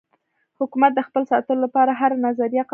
حکومت 0.59 0.91
د 0.95 0.99
خپل 1.07 1.23
ساتلو 1.31 1.61
لپاره 1.65 1.91
هره 1.99 2.17
نظریه 2.27 2.63
قبلوي. 2.63 2.69